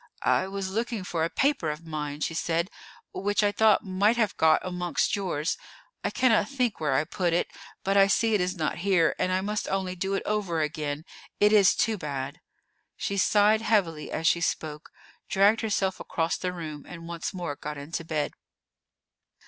[0.25, 2.71] "I was looking for a paper of mine," she said,
[3.13, 5.59] "which I thought might have got amongst yours.
[6.03, 7.51] I cannot think where I put it;
[7.83, 11.05] but I see it is not here, and I must only do it over again.
[11.39, 12.39] It is too bad."
[12.97, 14.89] She sighed heavily as she spoke,
[15.29, 18.33] dragged herself across the room, and once more got into bed.